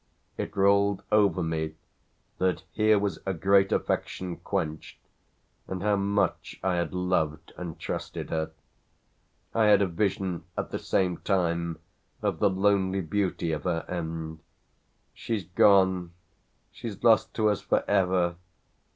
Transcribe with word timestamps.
It 0.35 0.57
rolled 0.57 1.03
over 1.11 1.43
me 1.43 1.75
that 2.39 2.63
here 2.71 2.97
was 2.97 3.19
a 3.23 3.35
great 3.35 3.71
affection 3.71 4.37
quenched, 4.37 4.97
and 5.67 5.83
how 5.83 5.95
much 5.95 6.59
I 6.63 6.77
had 6.77 6.91
loved 6.91 7.53
and 7.55 7.77
trusted 7.79 8.31
her. 8.31 8.49
I 9.53 9.65
had 9.65 9.79
a 9.79 9.85
vision 9.85 10.43
at 10.57 10.71
the 10.71 10.79
same 10.79 11.17
time 11.17 11.77
of 12.23 12.39
the 12.39 12.49
lonely 12.49 13.01
beauty 13.01 13.51
of 13.51 13.65
her 13.65 13.85
end. 13.87 14.39
"She's 15.13 15.45
gone 15.45 16.13
she's 16.71 17.03
lost 17.03 17.35
to 17.35 17.49
us 17.51 17.61
for 17.61 17.87
ever!" 17.87 18.37